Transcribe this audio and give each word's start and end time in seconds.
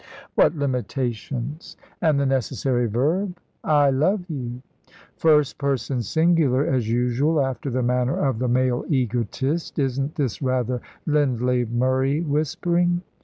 "What 0.33 0.55
limitations! 0.55 1.77
And 2.01 2.19
the 2.19 2.25
necessary 2.25 2.87
verb?" 2.87 3.37
"I 3.63 3.91
love 3.91 4.27
you." 4.31 4.63
"First 5.15 5.59
person 5.59 6.01
singular, 6.01 6.65
as 6.65 6.89
usual, 6.89 7.39
after 7.39 7.69
the 7.69 7.83
manner 7.83 8.17
of 8.17 8.39
the 8.39 8.47
male 8.47 8.83
egotist. 8.89 9.77
Isn't 9.77 10.15
this 10.15 10.41
rather 10.41 10.81
Lindley 11.05 11.65
Murray 11.65 12.19
whispering?" 12.21 13.03